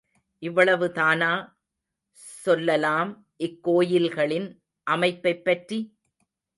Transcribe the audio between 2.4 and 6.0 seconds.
சொல்லலாம் இக்கோயில்களின் அமைப்பைப் பற்றி?